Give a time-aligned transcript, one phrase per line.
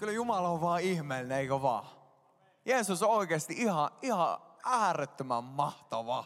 [0.00, 1.84] Kyllä Jumala on vaan ihmeellinen, eikö vaan?
[2.64, 6.24] Jeesus on oikeasti ihan, ihan äärettömän mahtava.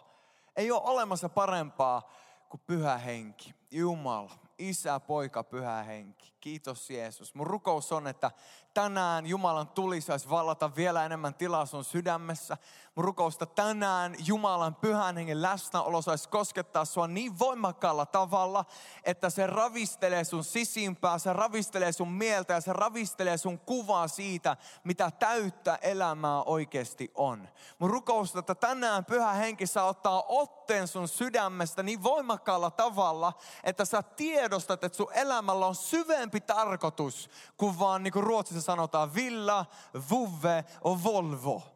[0.57, 2.11] Ei ole olemassa parempaa
[2.49, 4.31] kuin pyhä henki, Jumala.
[4.59, 6.35] Isä, poika, pyhä henki.
[6.41, 7.35] Kiitos Jeesus.
[7.35, 8.31] Mun rukous on, että
[8.75, 12.57] tänään Jumalan tuli saisi vallata vielä enemmän tilaa sun sydämessä.
[12.97, 18.65] Mun rukousta tänään Jumalan pyhän hengen läsnäolo saisi koskettaa sua niin voimakkaalla tavalla,
[19.05, 24.57] että se ravistelee sun sisimpää, se ravistelee sun mieltä ja se ravistelee sun kuvaa siitä,
[24.85, 27.49] mitä täyttä elämää oikeasti on.
[27.79, 33.33] Mun rukousta, että tänään pyhä henki saa ottaa otteen sun sydämestä niin voimakkaalla tavalla,
[33.65, 39.15] että sä tiedostat, että sun elämällä on syvempi tarkoitus kuin vaan niin kuin Ruotsissa sanotaan
[39.15, 39.67] villa,
[40.11, 41.74] vuve o Volvo.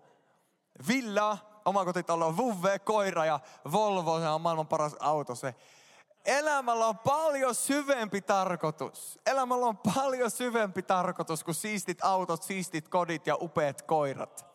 [0.88, 3.40] Villa, omakotitalo, vuve, koira ja
[3.72, 5.54] Volvo, se on maailman paras auto se.
[6.24, 9.18] Elämällä on paljon syvempi tarkoitus.
[9.26, 14.47] Elämällä on paljon syvempi tarkoitus kuin siistit autot, siistit kodit ja upeat koirat.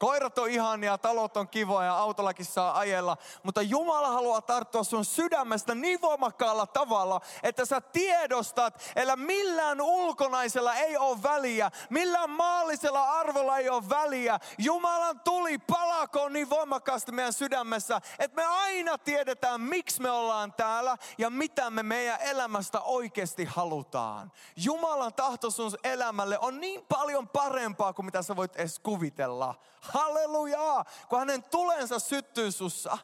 [0.00, 5.04] Koirat on ihania, talot on kivoja ja autollakin saa ajella, mutta Jumala haluaa tarttua sun
[5.04, 13.10] sydämestä niin voimakkaalla tavalla, että sä tiedostat, että millään ulkonaisella ei ole väliä, millään maallisella
[13.10, 14.40] arvolla ei ole väliä.
[14.58, 20.96] Jumalan tuli palakoon niin voimakkaasti meidän sydämessä, että me aina tiedetään, miksi me ollaan täällä
[21.18, 24.32] ja mitä me meidän elämästä oikeasti halutaan.
[24.56, 29.54] Jumalan tahto sun elämälle on niin paljon parempaa kuin mitä sä voit edes kuvitella.
[29.92, 30.84] Hallelujaa!
[31.08, 32.98] Kun hänen tulensa syttyy sussa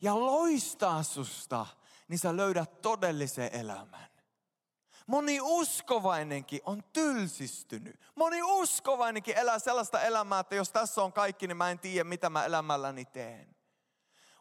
[0.00, 1.66] ja loistaa susta,
[2.08, 4.06] niin sä löydät todellisen elämän.
[5.06, 8.00] Moni uskovainenkin on tylsistynyt.
[8.14, 12.30] Moni uskovainenkin elää sellaista elämää, että jos tässä on kaikki, niin mä en tiedä, mitä
[12.30, 13.55] mä elämälläni teen.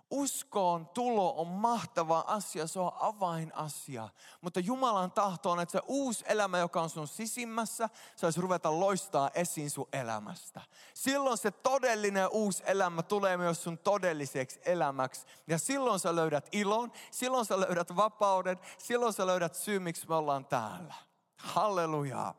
[0.10, 4.10] Uskoon tulo on mahtava asia, se on avainasia.
[4.42, 9.30] Mutta Jumalan tahto on, että se uusi elämä, joka on sun sisimmässä, saisi ruveta loistaa
[9.34, 10.62] esiin sun elämästä.
[10.94, 15.26] Silloin se todellinen uusi elämä tulee myös sun todelliseksi elämäksi.
[15.48, 20.16] Ja silloin sä löydät ilon, silloin sä löydät vapauden, silloin sä löydät syy, miksi me
[20.16, 20.94] ollaan täällä.
[21.38, 22.36] Hallelujaa.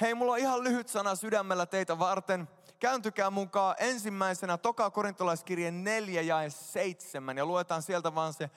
[0.00, 2.48] Hei, mulla on ihan lyhyt sana sydämellä teitä varten
[2.80, 8.50] kääntykää mukaan ensimmäisenä toka korintolaiskirjeen 4 ja 7 ja luetaan sieltä vaan se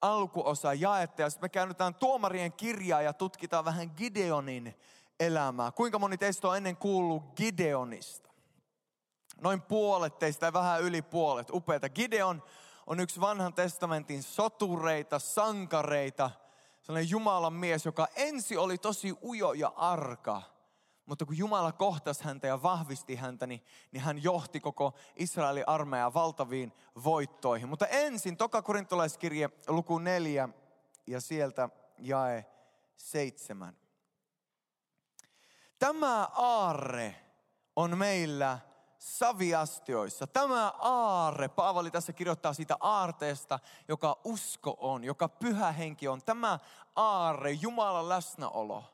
[0.00, 1.22] alkuosa jaetta.
[1.22, 4.74] Ja sitten me käännytään tuomarien kirjaa ja tutkitaan vähän Gideonin
[5.20, 5.72] elämää.
[5.72, 8.30] Kuinka moni teistä on ennen kuullut Gideonista?
[9.40, 11.50] Noin puolet teistä vähän yli puolet.
[11.50, 11.88] Upeita.
[11.88, 12.42] Gideon
[12.86, 16.30] on yksi vanhan testamentin sotureita, sankareita.
[16.82, 20.42] Sellainen Jumalan mies, joka ensi oli tosi ujo ja arka–
[21.10, 26.14] mutta kun Jumala kohtasi häntä ja vahvisti häntä, niin, niin hän johti koko Israelin armeijaa
[26.14, 26.72] valtaviin
[27.04, 27.68] voittoihin.
[27.68, 30.48] Mutta ensin toka korintolaiskirje luku neljä
[31.06, 32.46] ja sieltä jae
[32.96, 33.76] seitsemän.
[35.78, 37.16] Tämä aarre
[37.76, 38.58] on meillä
[38.98, 40.26] saviastioissa.
[40.26, 46.22] Tämä aarre, Paavali tässä kirjoittaa siitä aarteesta, joka usko on, joka pyhä henki on.
[46.22, 46.58] Tämä
[46.96, 48.84] aarre, Jumalan läsnäolo.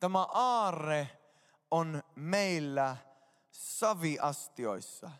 [0.00, 1.25] Tämä aarre
[1.70, 2.96] on meillä
[3.50, 5.10] saviastioissa,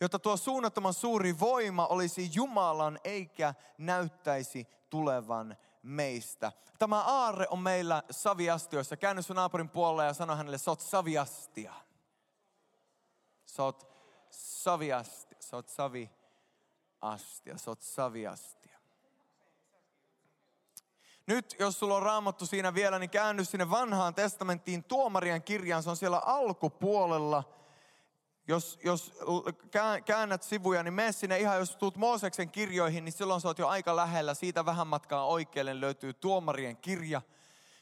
[0.00, 6.52] jotta tuo suunnattoman suuri voima olisi Jumalan eikä näyttäisi tulevan meistä.
[6.78, 8.96] Tämä aarre on meillä saviastioissa.
[8.96, 11.74] Käänny sun naapurin puolelle ja sano hänelle, sä oot saviastia.
[13.46, 13.86] Sä oot
[14.30, 18.67] saviastia, sä oot saviastia, sä oot saviastia.
[21.28, 25.82] Nyt, jos sulla on raamattu siinä vielä, niin käänny sinne vanhaan testamenttiin tuomarien kirjaan.
[25.82, 27.44] Se on siellä alkupuolella.
[28.46, 29.12] Jos, jos
[30.04, 33.68] käännät sivuja, niin mene sinne ihan, jos tuut Mooseksen kirjoihin, niin silloin sä oot jo
[33.68, 34.34] aika lähellä.
[34.34, 37.22] Siitä vähän matkaa oikealle löytyy tuomarien kirja,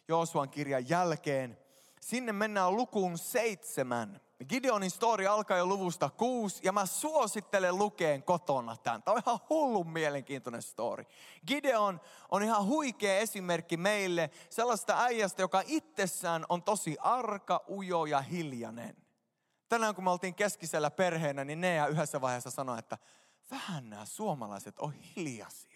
[0.08, 1.58] Joosuan kirjan jälkeen.
[2.00, 4.20] Sinne mennään lukuun seitsemän.
[4.44, 9.02] Gideonin story alkaa jo luvusta kuusi ja mä suosittelen lukeen kotona tämän.
[9.02, 11.04] Tämä on ihan hullun mielenkiintoinen story.
[11.46, 18.20] Gideon on ihan huikea esimerkki meille sellaista äijästä, joka itsessään on tosi arka, ujo ja
[18.20, 18.96] hiljainen.
[19.68, 22.98] Tänään kun me oltiin keskisellä perheenä, niin Nea yhdessä vaiheessa sanoi, että
[23.50, 25.75] vähän nämä suomalaiset on hiljaisia.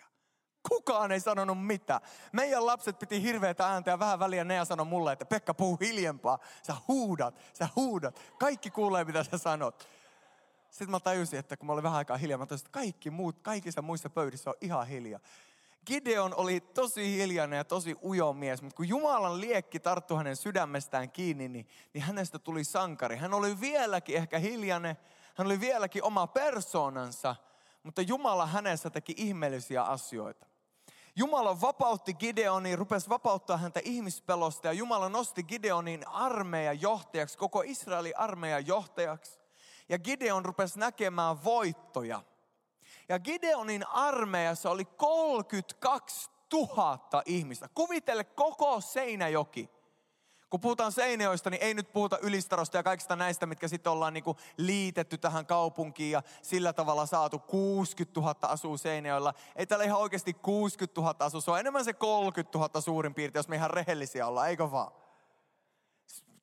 [0.68, 2.00] Kukaan ei sanonut mitä.
[2.32, 6.38] Meidän lapset piti hirveätä ääntä ja vähän väliä Nea sanoi mulle, että Pekka puhuu hiljempaa.
[6.62, 8.20] Sä huudat, sä huudat.
[8.38, 9.88] Kaikki kuulee mitä sä sanot.
[10.70, 13.36] Sitten mä tajusin, että kun mä olin vähän aikaa hiljaa, mä tajusin, että kaikki muut,
[13.42, 15.20] kaikissa muissa pöydissä on ihan hiljaa.
[15.86, 21.10] Gideon oli tosi hiljainen ja tosi ujo mies, mutta kun Jumalan liekki tarttui hänen sydämestään
[21.10, 23.16] kiinni, niin, niin hänestä tuli sankari.
[23.16, 24.96] Hän oli vieläkin ehkä hiljainen,
[25.34, 27.36] hän oli vieläkin oma persoonansa,
[27.82, 30.49] mutta Jumala hänessä teki ihmeellisiä asioita.
[31.16, 38.18] Jumala vapautti Gideonin, rupesi vapauttaa häntä ihmispelosta ja Jumala nosti Gideonin armeijan johtajaksi, koko Israelin
[38.18, 39.40] armeijan johtajaksi.
[39.88, 42.22] Ja Gideon rupesi näkemään voittoja.
[43.08, 47.68] Ja Gideonin armeijassa oli 32 000 ihmistä.
[47.74, 49.70] Kuvitelle koko Seinäjoki
[50.50, 54.24] kun puhutaan Seinäjoista, niin ei nyt puhuta Ylistarosta ja kaikista näistä, mitkä sitten ollaan niin
[54.56, 59.34] liitetty tähän kaupunkiin ja sillä tavalla saatu 60 000 asuu Seinäjoilla.
[59.56, 63.40] Ei täällä ihan oikeasti 60 000 asuu, se on enemmän se 30 000 suurin piirtein,
[63.40, 64.92] jos me ihan rehellisiä ollaan, eikö vaan?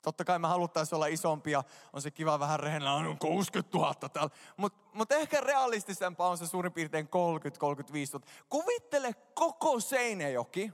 [0.01, 1.63] Totta kai me haluttaisiin olla isompia,
[1.93, 4.31] on se kiva vähän rehellinen, on 60 000 täällä.
[4.57, 7.09] Mutta mut ehkä realistisempaa on se suurin piirtein 30-35
[8.13, 8.25] 000.
[8.49, 10.71] Kuvittele koko Seinäjoki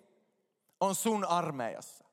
[0.80, 2.13] on sun armeijassa.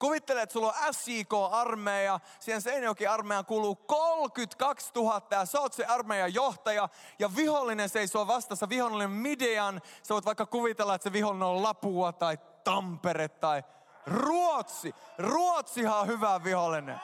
[0.00, 5.84] Kuvittele, että sulla on SJK-armeija, siihen Seinäjoki armeijan kuuluu 32 000 ja sä oot se
[5.84, 6.88] armeijan johtaja
[7.18, 9.80] ja vihollinen seisoo vastassa, vihollinen Midian.
[10.02, 13.64] Sä voit vaikka kuvitella, että se vihollinen on Lapua tai Tampere tai
[14.06, 14.94] Ruotsi.
[15.18, 17.00] Ruotsihan on hyvä vihollinen.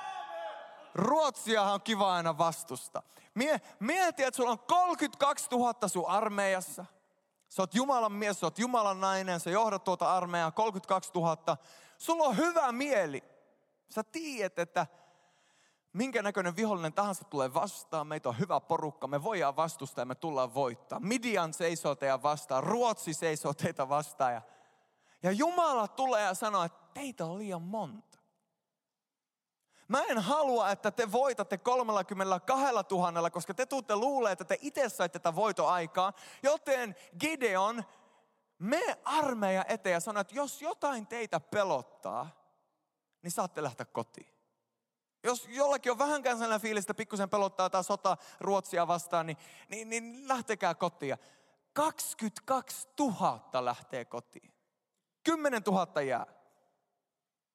[0.94, 3.02] Ruotsiahan on kiva aina vastusta.
[3.80, 6.84] Mieti, että sulla on 32 000 sun armeijassa.
[7.48, 11.56] Sä oot Jumalan mies, sä oot Jumalan nainen, sä johdat tuota armeijaa, 32 000.
[11.98, 13.24] Sulla on hyvä mieli.
[13.90, 14.86] Sä tiedät, että
[15.92, 18.06] minkä näköinen vihollinen tahansa tulee vastaan.
[18.06, 21.00] Meitä on hyvä porukka, me voidaan vastustaa ja me tullaan voittaa.
[21.00, 24.32] Midian seisoo teitä vastaan, Ruotsi seisoo teitä vastaan.
[24.32, 24.42] Ja,
[25.22, 28.18] ja Jumala tulee ja sanoo, että teitä on liian monta.
[29.88, 34.88] Mä en halua, että te voitatte 32 000, koska te tuutte luulee, että te itse
[34.88, 36.12] saitte tätä voitoaikaa.
[36.42, 37.84] Joten Gideon
[38.58, 42.30] me armeija eteen ja sano, että jos jotain teitä pelottaa,
[43.22, 44.36] niin saatte lähteä kotiin.
[45.24, 49.36] Jos jollakin on vähän sellainen fiilis, että pikkusen pelottaa tai sota Ruotsia vastaan, niin,
[49.68, 51.16] niin, niin lähtekää kotiin.
[51.72, 54.52] 22 000 lähtee kotiin.
[55.24, 56.26] 10 000 jää.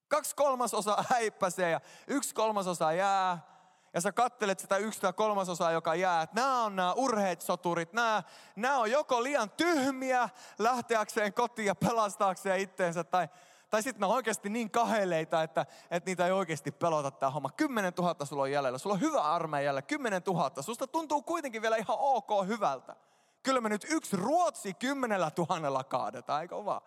[0.07, 3.51] Kaksi kolmasosa häippäsee ja yksi kolmasosa jää
[3.93, 7.93] ja sä kattelet sitä yksi tai kolmasosaa, joka jää, että nämä on nämä urheet soturit,
[7.93, 8.23] nämä,
[8.55, 10.29] nämä on joko liian tyhmiä
[10.59, 13.27] lähteäkseen kotiin ja pelastaakseen itteensä, tai,
[13.69, 17.49] tai sitten ne on oikeasti niin kaheleita, että, että niitä ei oikeasti pelota tämä homma.
[17.49, 20.61] 10 000 sulla on jäljellä, sulla on hyvä armeija jäljellä, 10 000.
[20.61, 22.95] Susta tuntuu kuitenkin vielä ihan ok hyvältä.
[23.43, 26.81] Kyllä me nyt yksi Ruotsi kymmenellä tuhannella kaadetaan, eikö vaan?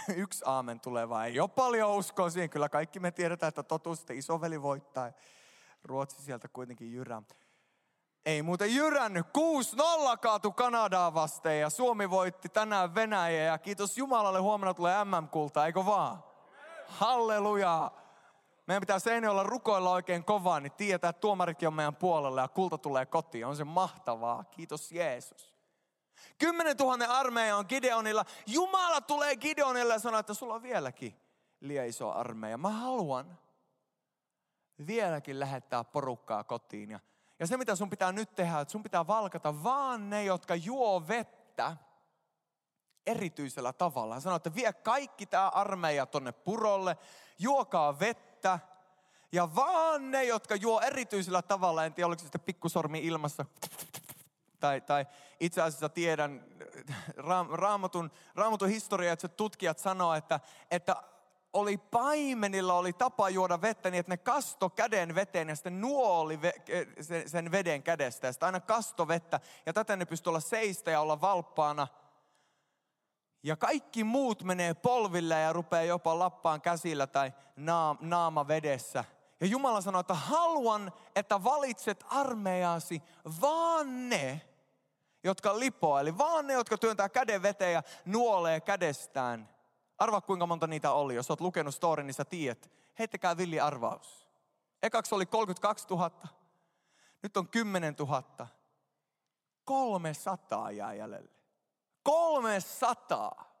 [0.16, 1.26] Yksi aamen tulee vaan.
[1.26, 2.50] Ei ole paljon uskoa siihen.
[2.50, 5.12] Kyllä kaikki me tiedetään, että totuus sitten isoveli voittaa.
[5.84, 7.22] Ruotsi sieltä kuitenkin jyrää.
[8.26, 9.26] Ei muuten jyrännyt.
[9.26, 13.42] 6-0 kaatu Kanadaa vasten ja Suomi voitti tänään Venäjä.
[13.44, 16.24] Ja kiitos Jumalalle, huomenna tulee MM-kulta, eikö vaan?
[16.86, 17.90] Halleluja!
[18.66, 22.78] Meidän pitää Seinäjoella rukoilla oikein kovaa, niin tietää, että tuomaritkin on meidän puolella ja kulta
[22.78, 23.46] tulee kotiin.
[23.46, 24.44] On se mahtavaa.
[24.44, 25.55] Kiitos Jeesus.
[26.38, 28.24] Kymmenen tuhannen armeija on Gideonilla.
[28.46, 31.20] Jumala tulee Gideonille ja sanoo, että sulla on vieläkin
[31.60, 32.58] liian iso armeija.
[32.58, 33.38] Mä haluan
[34.86, 36.90] vieläkin lähettää porukkaa kotiin.
[36.90, 37.00] Ja,
[37.38, 41.08] ja se mitä sun pitää nyt tehdä, että sun pitää valkata vaan ne, jotka juo
[41.08, 41.76] vettä
[43.06, 44.14] erityisellä tavalla.
[44.14, 46.96] Hän sanoo, että vie kaikki tämä armeija tonne purolle,
[47.38, 48.58] juokaa vettä.
[49.32, 53.44] Ja vaan ne, jotka juo erityisellä tavalla, en tiedä oliko se sitten pikkusormi ilmassa,
[54.60, 55.06] tai, tai
[55.40, 56.44] itse asiassa tiedän,
[57.52, 60.96] raamatun, raamatun historiat, tutkijat sanoo, että, että
[61.52, 66.42] oli paimenilla oli tapa juoda vettä niin, että ne kasto käden veteen ja sitten nuoli
[66.42, 66.52] ve,
[67.26, 68.26] sen veden kädestä.
[68.26, 71.88] Ja sitten aina kasto vettä ja tätä ne pystyy olla seistä ja olla valppaana.
[73.42, 77.32] Ja kaikki muut menee polville ja rupeaa jopa lappaan käsillä tai
[78.00, 79.04] naama vedessä–
[79.40, 83.02] ja Jumala sanoi, että haluan, että valitset armeijasi
[83.40, 84.40] vaan ne,
[85.24, 86.00] jotka lipoa.
[86.00, 89.48] Eli vaan ne, jotka työntää käden veteen ja nuolee kädestään.
[89.98, 91.14] Arvaa kuinka monta niitä oli.
[91.14, 92.70] Jos olet lukenut storin, niin sä tiedät.
[92.98, 94.28] Heittäkää villi arvaus.
[94.82, 96.10] Ekaksi oli 32 000.
[97.22, 98.46] Nyt on 10 000.
[99.64, 101.30] 300 jää jäljelle.
[102.02, 103.55] 300.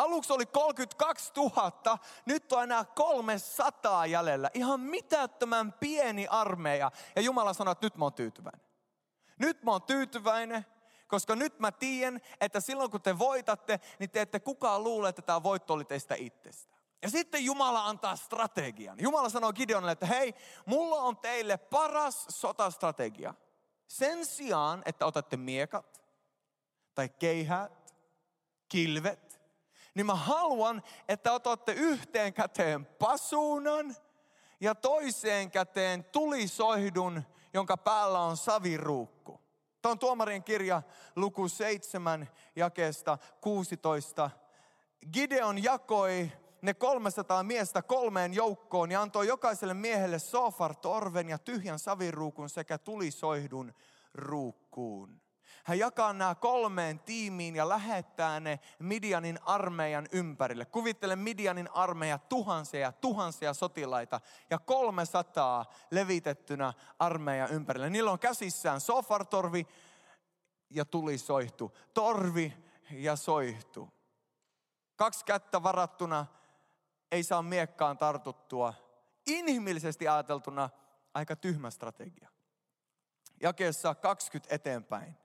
[0.00, 4.50] Aluksi oli 32 000, nyt on enää 300 jäljellä.
[4.54, 6.90] Ihan mitättömän pieni armeija.
[7.16, 8.66] Ja Jumala sanoi, että nyt mä oon tyytyväinen.
[9.38, 10.66] Nyt mä oon tyytyväinen,
[11.08, 15.22] koska nyt mä tiedän, että silloin kun te voitatte, niin te ette kukaan luule, että
[15.22, 16.76] tämä voitto oli teistä itsestä.
[17.02, 19.00] Ja sitten Jumala antaa strategian.
[19.00, 20.34] Jumala sanoo Gideonille, että hei,
[20.66, 23.34] mulla on teille paras sotastrategia.
[23.86, 26.02] Sen sijaan, että otatte miekat
[26.94, 27.94] tai keihät,
[28.68, 29.29] kilvet,
[29.94, 33.96] niin mä haluan, että otatte yhteen käteen pasuunan
[34.60, 37.22] ja toiseen käteen tulisohdun,
[37.54, 39.40] jonka päällä on saviruukku.
[39.82, 40.82] Tämä on tuomarien kirja
[41.16, 44.30] luku 7 jakeesta 16.
[45.12, 46.32] Gideon jakoi
[46.62, 52.78] ne 300 miestä kolmeen joukkoon ja antoi jokaiselle miehelle sofar torven ja tyhjän saviruukun sekä
[52.78, 53.74] tulisoihdun
[54.14, 55.20] ruukkuun.
[55.70, 60.64] Hän jakaa nämä kolmeen tiimiin ja lähettää ne Midianin armeijan ympärille.
[60.64, 67.90] Kuvittele Midianin armeija tuhansia ja tuhansia sotilaita ja 300 levitettynä armeijan ympärille.
[67.90, 69.66] Niillä on käsissään sofartorvi
[70.70, 71.76] ja tulisoihtu.
[71.94, 72.52] Torvi
[72.90, 73.88] ja soihtu.
[74.96, 76.26] Kaksi kättä varattuna
[77.12, 78.74] ei saa miekkaan tartuttua.
[79.26, 80.70] Inhimillisesti ajateltuna
[81.14, 82.28] aika tyhmä strategia.
[83.42, 85.20] Jakeessa 20 eteenpäin.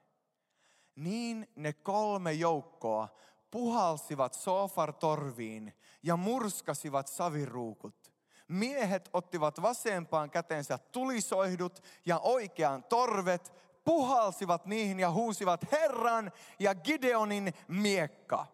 [0.95, 3.07] Niin ne kolme joukkoa
[3.51, 5.73] puhalsivat sofar torviin
[6.03, 8.13] ja murskasivat saviruukut.
[8.47, 17.53] Miehet ottivat vasempaan kätensä tulisoihdut ja oikean torvet, puhalsivat niihin ja huusivat Herran ja Gideonin
[17.67, 18.47] miekka.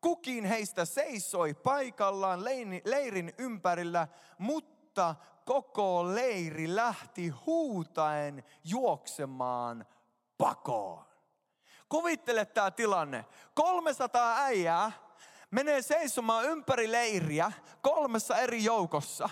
[0.00, 2.44] Kukin heistä seisoi paikallaan
[2.84, 4.08] leirin ympärillä,
[4.38, 9.86] mutta koko leiri lähti huutaen juoksemaan
[10.38, 11.13] pakoon.
[11.88, 13.24] Kuvittele tämä tilanne.
[13.54, 14.92] 300 äijää
[15.50, 19.30] menee seisomaan ympäri leiriä kolmessa eri joukossa.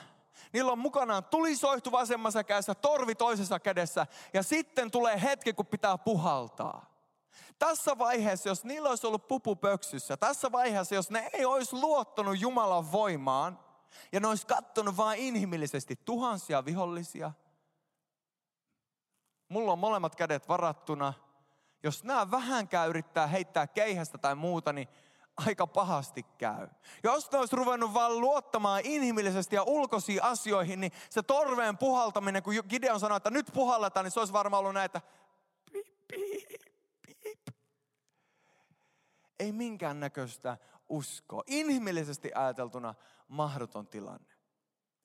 [0.52, 5.98] Niillä on mukanaan tulisoihtu vasemmassa kädessä, torvi toisessa kädessä ja sitten tulee hetki, kun pitää
[5.98, 6.92] puhaltaa.
[7.58, 12.40] Tässä vaiheessa, jos niillä olisi ollut pupu pöksyssä, tässä vaiheessa, jos ne ei olisi luottanut
[12.40, 13.58] Jumalan voimaan
[14.12, 17.32] ja ne olisi kattonut vain inhimillisesti tuhansia vihollisia,
[19.48, 21.14] mulla on molemmat kädet varattuna–
[21.82, 24.88] jos nämä vähänkään yrittää heittää keihästä tai muuta, niin
[25.46, 26.68] aika pahasti käy.
[27.02, 32.54] Jos ne olisi ruvennut vaan luottamaan inhimillisesti ja ulkoisiin asioihin, niin se torveen puhaltaminen, kun
[32.68, 35.00] Gideon sanoi, että nyt puhalletaan, niin se olisi varmaan ollut näitä
[35.72, 36.62] piip, piip,
[37.06, 37.56] piip.
[39.38, 40.56] Ei minkäännäköistä
[40.88, 41.42] uskoa.
[41.46, 42.94] Inhimillisesti ajateltuna
[43.28, 44.31] mahdoton tilanne.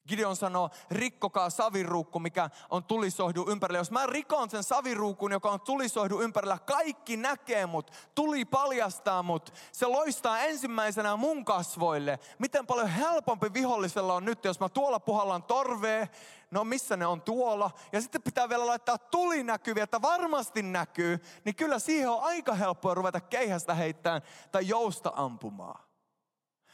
[0.07, 3.79] Gideon sanoo, rikkokaa saviruukku, mikä on tulisohdu ympärillä.
[3.79, 9.53] Jos mä rikon sen saviruukun, joka on tulisohdu ympärillä, kaikki näkee mut, tuli paljastaa mut.
[9.71, 12.19] Se loistaa ensimmäisenä mun kasvoille.
[12.39, 16.07] Miten paljon helpompi vihollisella on nyt, jos mä tuolla puhallan torvea,
[16.51, 17.71] no missä ne on tuolla.
[17.91, 21.19] Ja sitten pitää vielä laittaa tulinäkyviä, että varmasti näkyy.
[21.45, 24.21] Niin kyllä siihen on aika helppoa ruveta keihästä heittämään
[24.51, 25.83] tai jousta ampumaan.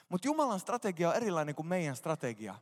[0.09, 2.55] Mutta Jumalan strategia on erilainen kuin meidän strategia.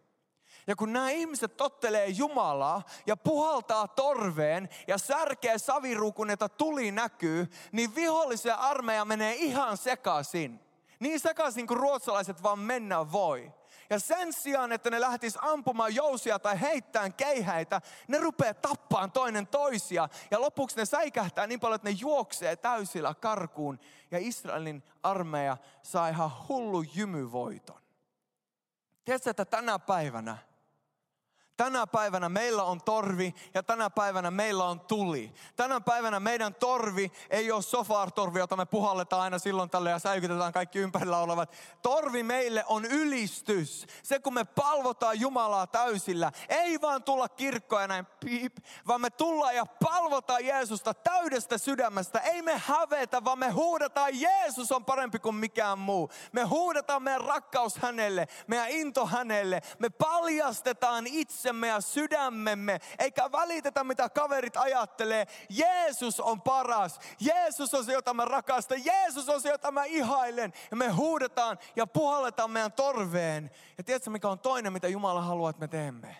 [0.68, 7.48] Ja kun nämä ihmiset tottelee Jumalaa ja puhaltaa torveen ja särkee saviruukun, että tuli näkyy,
[7.72, 10.60] niin vihollisen armeija menee ihan sekaisin.
[11.00, 13.51] Niin sekaisin kuin ruotsalaiset vaan mennä voi.
[13.89, 19.48] Ja sen sijaan, että ne lähtis ampumaan jousia tai heittämään keihäitä, ne rupeaa tappaan toinen
[19.48, 20.10] toisia.
[20.32, 23.80] Ja lopuksi ne säikähtää niin paljon, että ne juoksee täysillä karkuun.
[24.12, 27.82] Ja Israelin armeija saa ihan hullu jymyvoiton.
[29.06, 30.38] Tiedätkö, että tänä päivänä–
[31.58, 35.34] Tänä päivänä meillä on torvi ja tänä päivänä meillä on tuli.
[35.55, 40.53] Tänä päivänä meidän torvi ei ole sofar-torvi, jota me puhalletaan aina silloin tälle ja säikytetään
[40.53, 41.51] kaikki ympärillä olevat.
[41.81, 43.88] Torvi meille on ylistys.
[44.03, 49.55] Se kun me palvotaan Jumalaa täysillä, ei vaan tulla kirkkoja näin piip, vaan me tullaan
[49.55, 52.20] ja palvotaan Jeesusta täydestä sydämestä.
[52.20, 56.10] Ei me hävetä, vaan me huudetaan Jeesus on parempi kuin mikään muu.
[56.31, 59.62] Me huudetaan meidän rakkaus hänelle, meidän into hänelle.
[59.79, 65.27] Me paljastetaan itse itsemme ja sydämemme, eikä välitetä mitä kaverit ajattelee.
[65.50, 67.00] Jeesus on paras.
[67.19, 68.86] Jeesus on se, jota mä rakastan.
[68.86, 70.53] Jeesus on se, jota mä ihailen.
[70.71, 73.51] Ja me huudetaan ja puhalletaan meidän torveen.
[73.77, 76.17] Ja tiedätkö, mikä on toinen, mitä Jumala haluaa, että me teemme?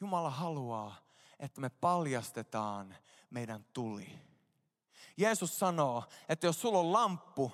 [0.00, 0.96] Jumala haluaa,
[1.38, 2.96] että me paljastetaan
[3.30, 4.18] meidän tuli.
[5.16, 7.52] Jeesus sanoo, että jos sulla on lamppu,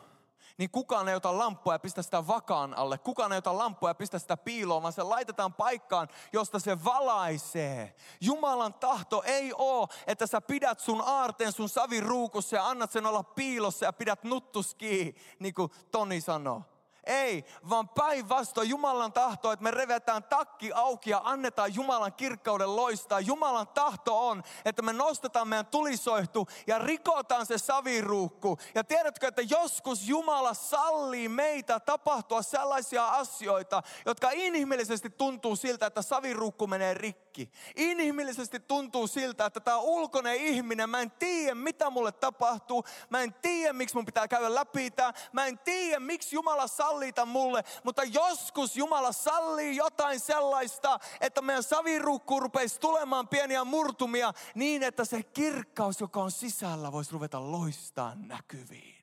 [0.59, 2.99] niin kukaan ei ota lamppua ja pistä sitä vakaan alle.
[2.99, 7.95] Kukaan ei ota lamppua ja pistä sitä piiloon, vaan se laitetaan paikkaan, josta se valaisee.
[8.21, 13.23] Jumalan tahto ei ole, että sä pidät sun aarteen sun saviruukussa ja annat sen olla
[13.23, 16.63] piilossa ja pidät nuttuski, niin kuin Toni sanoo.
[17.05, 23.21] Ei, vaan päinvastoin Jumalan tahto, että me revetään takki auki ja annetaan Jumalan kirkkauden loistaa.
[23.21, 28.59] Jumalan tahto on, että me nostetaan meidän tulisoihtu ja rikotaan se saviruukku.
[28.75, 36.03] Ja tiedätkö, että joskus Jumala sallii meitä tapahtua sellaisia asioita, jotka inhimillisesti tuntuu siltä, että
[36.03, 37.51] saviruukku menee rikki.
[37.77, 42.85] Inhimillisesti tuntuu siltä, että tämä ulkoinen ihminen, mä en tiedä mitä mulle tapahtuu.
[43.11, 45.13] Mä en tiedä, miksi mun pitää käydä läpi tämä.
[45.33, 51.43] Mä en tiedä, miksi Jumala sallii kalliita mulle, mutta joskus Jumala sallii jotain sellaista, että
[51.43, 57.53] meidän saviruukku rupeisi tulemaan pieniä murtumia niin, että se kirkkaus, joka on sisällä, voisi ruveta
[57.53, 59.00] loistaa näkyviin.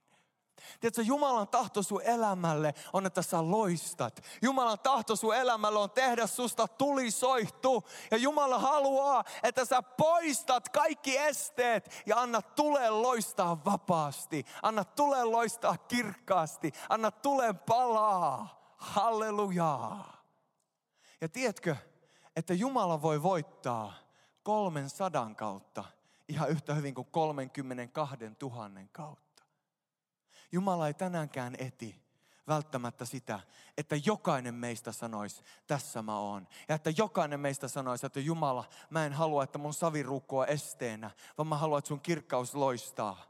[0.80, 4.24] Tiedätkö, Jumalan tahto sun elämälle on, että sä loistat.
[4.42, 7.88] Jumalan tahto sun elämälle on tehdä susta tulisoihtu.
[8.12, 14.46] Ja Jumala haluaa, että sä poistat kaikki esteet ja anna tulee loistaa vapaasti.
[14.62, 16.72] Anna tulee loistaa kirkkaasti.
[16.90, 18.58] Anna tulee palaa.
[18.78, 20.18] Hallelujaa.
[21.22, 21.76] Ja tiedätkö,
[22.36, 23.94] että Jumala voi voittaa
[24.44, 25.84] kolmen sadan kautta
[26.28, 29.27] ihan yhtä hyvin kuin 32 000 kautta.
[30.52, 32.08] Jumala ei tänäänkään eti
[32.48, 33.40] välttämättä sitä,
[33.78, 36.48] että jokainen meistä sanoisi, tässä mä oon.
[36.70, 41.48] Ja että jokainen meistä sanoisi, että Jumala, mä en halua, että mun on esteenä, vaan
[41.48, 43.27] mä haluan, että sun kirkkaus loistaa.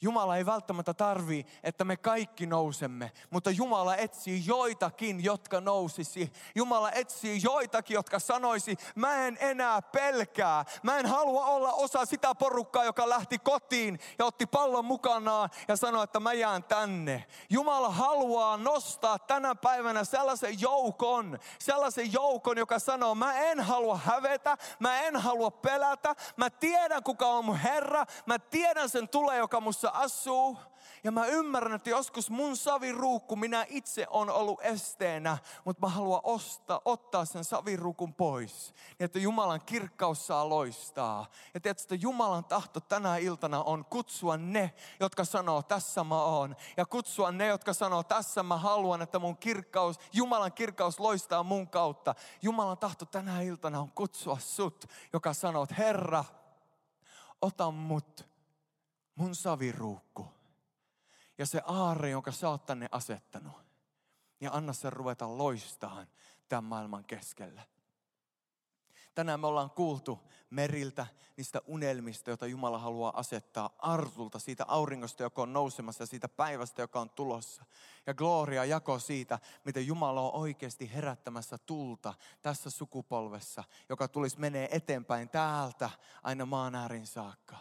[0.00, 6.32] Jumala ei välttämättä tarvii, että me kaikki nousemme, mutta Jumala etsii joitakin, jotka nousisi.
[6.54, 10.64] Jumala etsii joitakin, jotka sanoisi, mä en enää pelkää.
[10.82, 15.76] Mä en halua olla osa sitä porukkaa, joka lähti kotiin ja otti pallon mukanaan ja
[15.76, 17.24] sanoi, että mä jään tänne.
[17.50, 24.56] Jumala haluaa nostaa tänä päivänä sellaisen joukon, sellaisen joukon, joka sanoo, mä en halua hävetä,
[24.78, 29.60] mä en halua pelätä, mä tiedän kuka on mun Herra, mä tiedän sen tulee, joka
[29.60, 30.58] musta jossa asuu.
[31.04, 36.20] Ja mä ymmärrän, että joskus mun saviruukku, minä itse on ollut esteenä, mutta mä haluan
[36.24, 38.74] ostaa, ottaa sen saviruukun pois.
[38.98, 41.26] Niin että Jumalan kirkkaus saa loistaa.
[41.54, 46.56] Ja tiedätkö, että Jumalan tahto tänä iltana on kutsua ne, jotka sanoo, tässä mä oon.
[46.76, 51.68] Ja kutsua ne, jotka sanoo, tässä mä haluan, että mun kirkkaus, Jumalan kirkkaus loistaa mun
[51.68, 52.14] kautta.
[52.42, 56.24] Jumalan tahto tänä iltana on kutsua sut, joka sanoo, Herra,
[57.42, 58.35] ota mut
[59.16, 60.26] mun saviruukku
[61.38, 63.66] ja se aarre, jonka sä oot tänne asettanut.
[64.40, 66.06] Ja anna sen ruveta loistaan
[66.48, 67.62] tämän maailman keskellä.
[69.14, 70.18] Tänään me ollaan kuultu
[70.50, 71.06] meriltä
[71.36, 76.82] niistä unelmista, joita Jumala haluaa asettaa Artulta, siitä auringosta, joka on nousemassa ja siitä päivästä,
[76.82, 77.64] joka on tulossa.
[78.06, 84.68] Ja Gloria jako siitä, miten Jumala on oikeasti herättämässä tulta tässä sukupolvessa, joka tulisi menee
[84.70, 85.90] eteenpäin täältä
[86.22, 87.56] aina maan äärin saakka.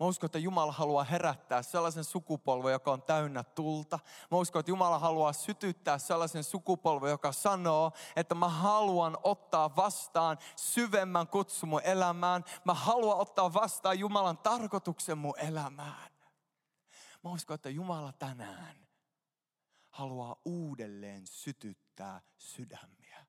[0.00, 3.98] Mä uskon, että Jumala haluaa herättää sellaisen sukupolven, joka on täynnä tulta.
[4.30, 10.38] Mä uskon, että Jumala haluaa sytyttää sellaisen sukupolven, joka sanoo, että mä haluan ottaa vastaan
[10.56, 12.44] syvemmän kutsun mun elämään.
[12.64, 16.10] Mä haluan ottaa vastaan Jumalan tarkoituksen mun elämään.
[17.24, 18.88] Mä uskon, että Jumala tänään
[19.90, 23.26] haluaa uudelleen sytyttää sydämiä.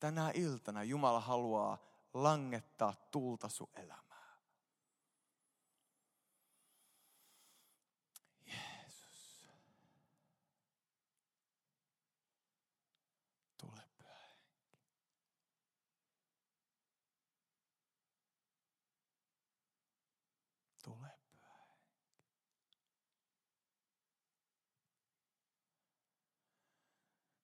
[0.00, 1.78] Tänä iltana Jumala haluaa
[2.14, 4.09] langettaa tulta sun elämään.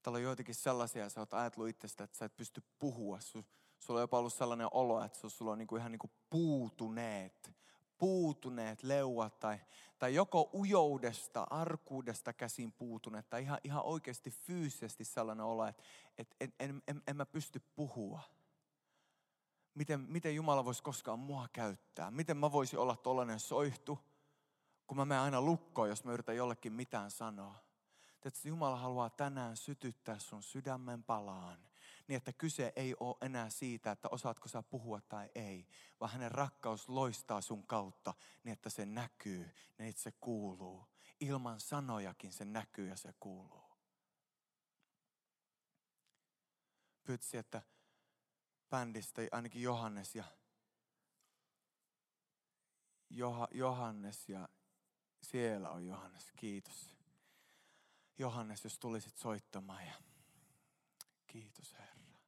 [0.06, 3.18] Täällä on joitakin sellaisia, sä oot ajatellut itsestä, että sä et pysty puhua.
[3.78, 7.52] Sulla on jopa ollut sellainen olo, että sulla on niinku ihan niinku puutuneet,
[7.98, 9.58] puutuneet leuat tai,
[9.98, 15.82] tai joko ujoudesta, arkuudesta käsin puutuneet tai ihan, ihan oikeasti fyysisesti sellainen olo, että,
[16.18, 18.20] että en, en, en, en mä pysty puhua.
[19.74, 22.10] Miten, miten Jumala voisi koskaan mua käyttää?
[22.10, 23.98] Miten mä voisin olla tollainen soihtu,
[24.86, 27.65] kun mä menen aina lukkoon, jos mä yritän jollekin mitään sanoa?
[28.24, 31.68] Että Jumala haluaa tänään sytyttää sun sydämen palaan.
[32.09, 35.66] Niin, että kyse ei ole enää siitä, että osaatko sä puhua tai ei,
[36.00, 40.87] vaan hänen rakkaus loistaa sun kautta niin, että se näkyy, niin että se kuuluu.
[41.20, 43.76] Ilman sanojakin se näkyy ja se kuuluu.
[47.05, 47.62] Pyytsi, että
[48.70, 50.24] bändistä ainakin Johannes ja
[53.50, 54.48] Johannes ja
[55.22, 56.95] siellä on Johannes, kiitos.
[58.18, 59.94] Johannes, jos tulisit soittamaan ja
[61.26, 62.18] kiitos Herra.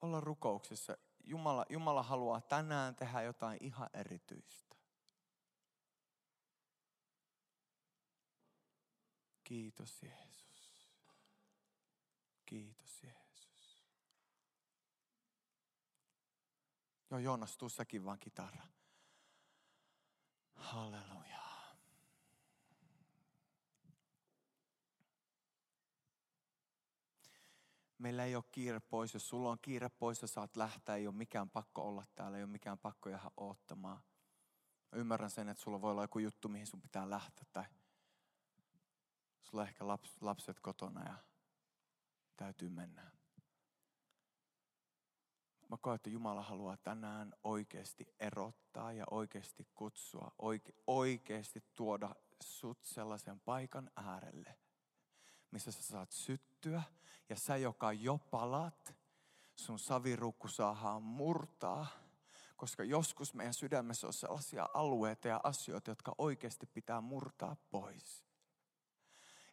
[0.00, 0.96] Olla rukouksessa.
[1.24, 4.76] Jumala, Jumala haluaa tänään tehdä jotain ihan erityistä.
[9.44, 10.90] Kiitos Jeesus.
[12.46, 13.82] Kiitos Jeesus.
[17.10, 18.62] Joo, Joonas, tuu säkin vaan kitara.
[20.54, 21.45] Halleluja.
[27.98, 29.14] Meillä ei ole kiire pois.
[29.14, 32.44] Jos sulla on kiire pois ja saat lähteä, ei ole mikään pakko olla täällä, ei
[32.44, 34.00] ole mikään pakko jäädä oottamaan.
[34.92, 37.64] Mä ymmärrän sen, että sulla voi olla joku juttu, mihin sun pitää lähteä tai
[39.46, 41.14] Sulla on ehkä laps, lapset kotona ja
[42.36, 43.10] täytyy mennä.
[45.68, 52.84] Mä koen, että Jumala haluaa tänään oikeasti erottaa ja oikeasti kutsua, oike, oikeasti tuoda sut
[52.84, 54.58] sellaisen paikan äärelle,
[55.50, 56.82] missä sä saat syttyä
[57.28, 58.94] ja sä, joka jo palat,
[59.56, 61.86] sun savirukku saadaan murtaa,
[62.56, 68.26] koska joskus meidän sydämessä on sellaisia alueita ja asioita, jotka oikeasti pitää murtaa pois.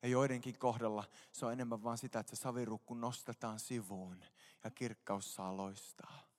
[0.02, 4.24] Ja joidenkin kohdalla se on enemmän vaan sitä, että se savirukku nostetaan sivuun
[4.64, 6.33] ja kirkkaus saa loistaa.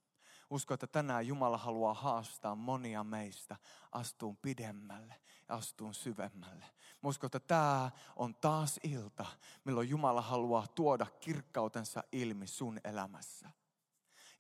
[0.51, 3.57] Usko, että tänään Jumala haluaa haastaa monia meistä
[3.93, 5.15] astuun pidemmälle
[5.49, 6.65] ja astuun syvemmälle.
[7.03, 9.27] Mä uskon, että tämä on taas ilta,
[9.65, 13.51] milloin Jumala haluaa tuoda kirkkautensa ilmi sun elämässä.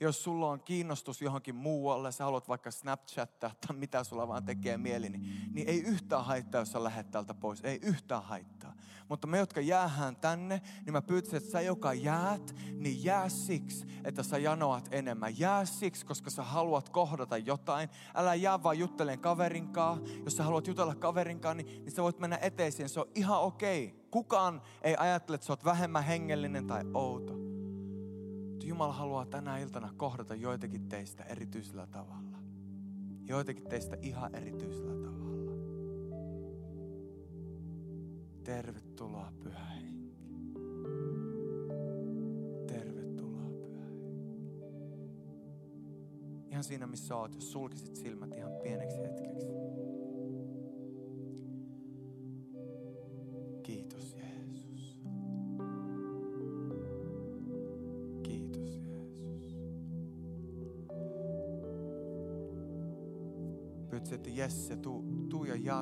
[0.01, 4.77] Jos sulla on kiinnostus johonkin muualle, sä haluat vaikka Snapchattaa tai mitä sulla vaan tekee
[4.77, 7.61] mieli, niin, niin ei yhtään haittaa, jos sä lähdet täältä pois.
[7.61, 8.75] Ei yhtään haittaa.
[9.09, 13.87] Mutta me, jotka jäähän tänne, niin mä pyytäisin, että sä, joka jäät, niin jää siksi,
[14.05, 15.39] että sä janoat enemmän.
[15.39, 17.89] Jää siksi, koska sä haluat kohdata jotain.
[18.15, 19.99] Älä jää vaan juttelen kaverinkaa.
[20.25, 22.89] Jos sä haluat jutella kaverinkaa, niin, niin sä voit mennä eteisiin.
[22.89, 23.85] Se on ihan okei.
[23.85, 24.05] Okay.
[24.11, 27.44] Kukaan ei ajattele, että sä oot vähemmän hengellinen tai outo.
[28.75, 32.39] Jumala haluaa tänä iltana kohdata joitakin teistä erityisellä tavalla.
[33.25, 35.53] Joitakin teistä ihan erityisellä tavalla.
[38.45, 40.17] Tervetuloa Pyhä Henki.
[42.67, 44.55] Tervetuloa Pyhä Henki.
[46.51, 49.64] Ihan siinä missä oot, jos sulkisit silmät ihan pieneksi hetkeksi.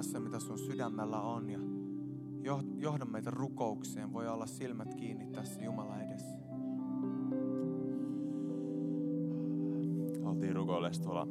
[0.03, 1.59] Se, mitä sun sydämellä on ja
[2.77, 4.13] johda meitä rukoukseen.
[4.13, 6.37] Voi olla silmät kiinni tässä Jumala edessä.
[10.25, 11.27] Oltiin rukoilessa tuolla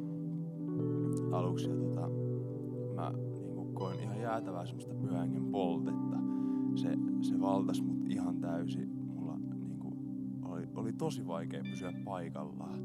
[1.32, 2.08] aluksi ja tota,
[2.94, 3.12] mä
[3.54, 6.16] niin koin ihan jäätävää semmoista pyhängen poltetta.
[6.74, 6.88] Se,
[7.20, 8.88] se valtas mut ihan täysin.
[8.88, 9.94] Mulla niin kuin,
[10.44, 12.78] oli, oli tosi vaikea pysyä paikallaan.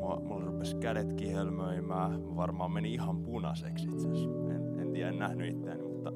[0.00, 2.20] Mulla, mulla rupesi kädet kihelmöimään.
[2.20, 4.54] Mä varmaan meni ihan punaiseksi itse asiassa.
[4.54, 4.63] En
[4.94, 6.12] tiedä, en nähnyt itseäni, mutta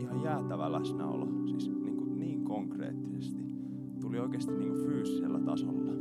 [0.00, 3.40] ihan jäätävä läsnäolo, siis niin, kuin niin konkreettisesti.
[4.00, 5.92] Tuli oikeasti niin kuin fyysisellä tasolla.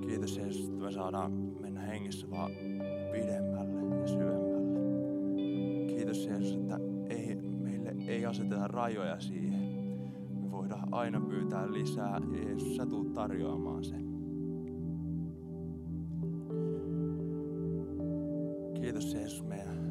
[0.00, 2.50] Kiitos Jeesus, että me saadaan mennä hengessä vaan
[3.12, 4.78] pidemmälle ja syvemmälle.
[5.86, 6.78] Kiitos Jeesus, että
[7.10, 9.77] ei, meille ei aseteta rajoja siihen.
[10.48, 14.08] Me voidaan aina pyytää lisää Jeesus, sä tuut tarjoamaan sen.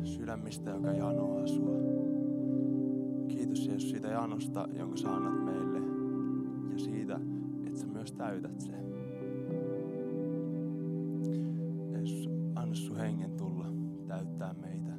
[0.08, 1.78] sydämistä, joka janoaa sua.
[3.28, 5.80] Kiitos Jeesus siitä janosta, jonka sä annat meille
[6.72, 7.20] ja siitä,
[7.65, 8.86] että sä myös täytät sen.
[11.91, 13.65] Jeesus, anna sun hengen tulla
[14.08, 14.91] täyttää meitä.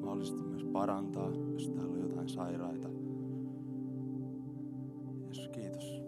[0.00, 2.88] Mahdollisesti myös parantaa, jos täällä on jotain sairaita.
[5.52, 6.07] Kiitos.